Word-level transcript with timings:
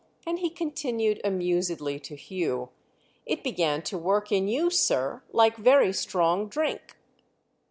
And 0.25 0.39
he 0.39 0.49
continued 0.49 1.21
amusedly 1.23 1.99
to 1.99 2.15
Hugh: 2.15 2.69
"It 3.27 3.43
began 3.43 3.83
to 3.83 3.99
work 3.99 4.31
in 4.31 4.47
you, 4.47 4.71
sir, 4.71 5.21
like 5.31 5.57
very 5.57 5.93
strong 5.93 6.47
drink!" 6.49 6.97